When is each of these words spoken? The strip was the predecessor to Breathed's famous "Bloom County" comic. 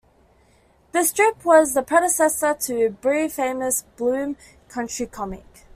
The 0.93 1.03
strip 1.03 1.45
was 1.45 1.75
the 1.75 1.83
predecessor 1.83 2.55
to 2.61 2.89
Breathed's 2.89 3.35
famous 3.35 3.83
"Bloom 3.97 4.35
County" 4.67 5.05
comic. 5.05 5.45